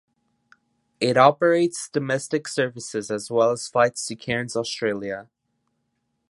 [0.99, 5.29] It operates domestic services, as well as flights to Cairns, Australia.